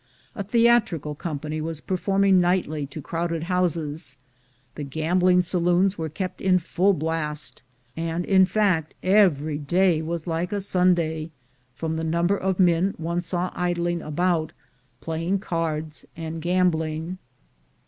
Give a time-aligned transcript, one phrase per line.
[0.35, 4.17] A theatrical company was performing nightly to crowded houses;
[4.73, 7.61] the gambling saloons were kept in full blast;
[7.95, 11.29] and in fact, every day was like a Sunday,
[11.75, 14.53] from the number of men one saw idling about,
[15.01, 17.19] play ing cards, and gambling.